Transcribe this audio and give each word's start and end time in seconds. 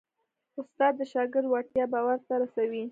استاد 0.59 0.93
د 0.99 1.01
شاګرد 1.13 1.45
وړتیا 1.49 1.85
باور 1.93 2.17
ته 2.27 2.33
رسوي. 2.41 2.79